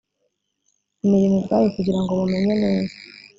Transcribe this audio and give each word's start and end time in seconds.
imirimo 1.03 1.35
ubwayo 1.39 1.67
kugira 1.75 1.99
ngo 2.01 2.11
mumenye 2.19 2.53
neza 2.63 2.95